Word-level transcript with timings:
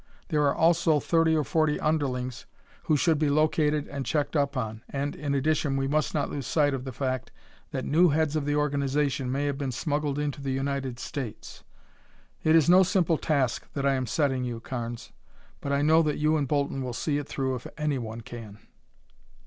There 0.29 0.41
are 0.47 0.55
also 0.55 0.99
thirty 0.99 1.37
or 1.37 1.43
forty 1.43 1.79
underlings 1.79 2.47
who 2.85 2.97
should 2.97 3.19
be 3.19 3.29
located 3.29 3.87
and 3.87 4.03
checked 4.03 4.35
up 4.35 4.57
on, 4.57 4.81
and, 4.89 5.15
in 5.15 5.35
addition, 5.35 5.77
we 5.77 5.87
must 5.87 6.15
not 6.15 6.31
lose 6.31 6.47
sight 6.47 6.73
of 6.73 6.85
the 6.85 6.91
fact 6.91 7.31
that 7.69 7.85
new 7.85 8.09
heads 8.09 8.35
of 8.35 8.45
the 8.45 8.55
organization 8.55 9.31
may 9.31 9.45
have 9.45 9.59
been 9.59 9.71
smuggled 9.71 10.17
into 10.17 10.41
the 10.41 10.49
United 10.49 10.97
States. 10.97 11.63
It 12.43 12.55
is 12.55 12.67
no 12.67 12.81
simple 12.81 13.19
task 13.19 13.71
that 13.73 13.85
I 13.85 13.93
am 13.93 14.07
setting 14.07 14.43
you, 14.43 14.59
Carnes, 14.59 15.11
but 15.61 15.71
I 15.71 15.83
know 15.83 16.01
that 16.01 16.17
you 16.17 16.35
and 16.35 16.47
Bolton 16.47 16.81
will 16.81 16.93
see 16.93 17.19
it 17.19 17.27
through 17.27 17.53
if 17.53 17.67
anyone 17.77 18.21
can." 18.21 18.57